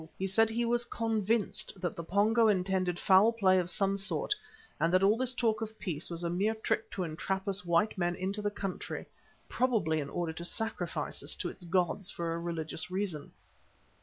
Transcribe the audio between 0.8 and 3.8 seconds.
convinced that the Pongo intended foul play of